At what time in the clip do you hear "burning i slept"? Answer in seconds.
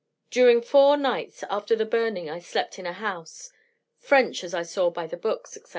1.85-2.79